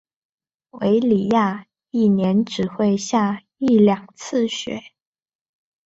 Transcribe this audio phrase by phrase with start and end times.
[0.71, 4.81] 韦里亚一年只会下一两次雪。